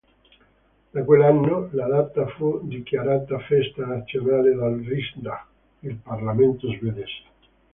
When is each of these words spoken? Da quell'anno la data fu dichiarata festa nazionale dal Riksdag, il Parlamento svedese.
Da 0.93 1.03
quell'anno 1.03 1.69
la 1.73 1.85
data 1.85 2.25
fu 2.29 2.61
dichiarata 2.63 3.37
festa 3.37 3.85
nazionale 3.85 4.55
dal 4.55 4.79
Riksdag, 4.83 5.45
il 5.81 5.95
Parlamento 5.97 6.71
svedese. 6.71 7.23